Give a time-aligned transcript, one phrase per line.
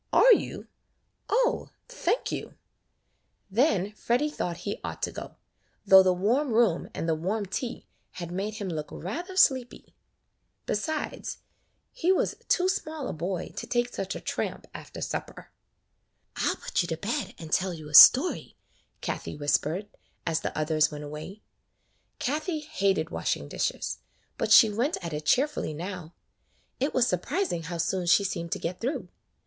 [0.11, 0.65] "Are you?
[1.29, 1.69] O!
[1.87, 2.55] thank you."
[3.51, 5.35] Then Freddy thought he ought to go,
[5.85, 9.93] though the warm room and the warm tea had made him look rather sleepy;
[10.65, 11.37] besides
[11.93, 14.65] he was [39] ^AN EASTER LILY too small a boy to take such a tramp
[14.73, 15.51] after supper.
[16.35, 18.57] "I 'll put you to bed and tell you a story,"
[19.01, 19.87] Kathie whispered
[20.25, 21.43] as the others went away.
[22.17, 23.99] Kathie hated washing dishes,
[24.39, 26.15] but she went at it cheerfully now.
[26.79, 29.07] It was surprising how soon she seemed to get through.